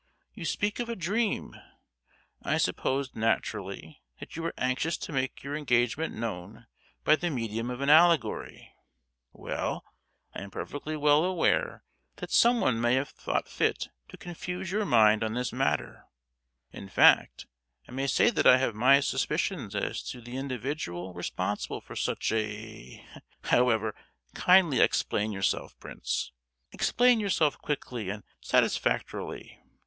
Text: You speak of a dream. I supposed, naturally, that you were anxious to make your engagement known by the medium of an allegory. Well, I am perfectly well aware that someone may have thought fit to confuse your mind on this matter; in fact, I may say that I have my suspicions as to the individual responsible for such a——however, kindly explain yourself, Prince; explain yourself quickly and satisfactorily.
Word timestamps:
You 0.33 0.45
speak 0.45 0.79
of 0.79 0.89
a 0.89 0.95
dream. 0.95 1.55
I 2.41 2.57
supposed, 2.57 3.15
naturally, 3.15 4.01
that 4.19 4.35
you 4.35 4.41
were 4.41 4.55
anxious 4.57 4.97
to 4.97 5.11
make 5.13 5.43
your 5.43 5.55
engagement 5.55 6.15
known 6.15 6.65
by 7.03 7.15
the 7.15 7.29
medium 7.29 7.69
of 7.69 7.81
an 7.81 7.91
allegory. 7.91 8.73
Well, 9.31 9.85
I 10.33 10.41
am 10.41 10.49
perfectly 10.49 10.97
well 10.97 11.23
aware 11.23 11.83
that 12.15 12.31
someone 12.31 12.81
may 12.81 12.95
have 12.95 13.09
thought 13.09 13.47
fit 13.47 13.89
to 14.09 14.17
confuse 14.17 14.71
your 14.71 14.85
mind 14.87 15.23
on 15.23 15.35
this 15.35 15.53
matter; 15.53 16.05
in 16.71 16.89
fact, 16.89 17.45
I 17.87 17.91
may 17.91 18.07
say 18.07 18.31
that 18.31 18.47
I 18.47 18.57
have 18.57 18.73
my 18.73 19.01
suspicions 19.01 19.75
as 19.75 20.01
to 20.09 20.19
the 20.19 20.35
individual 20.35 21.13
responsible 21.13 21.79
for 21.79 21.95
such 21.95 22.31
a——however, 22.31 23.93
kindly 24.33 24.79
explain 24.79 25.31
yourself, 25.31 25.79
Prince; 25.79 26.31
explain 26.71 27.19
yourself 27.19 27.59
quickly 27.59 28.09
and 28.09 28.23
satisfactorily. 28.39 29.59